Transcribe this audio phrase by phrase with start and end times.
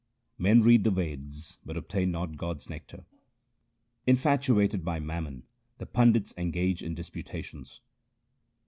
[0.39, 3.05] Men read the Veds, but obtain not God's nectar.
[4.07, 5.43] Infatuated by mammon
[5.77, 7.81] the pandits engage in disputa tions.